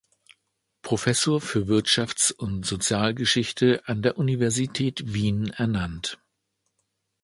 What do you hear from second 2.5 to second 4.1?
Sozialgeschichte an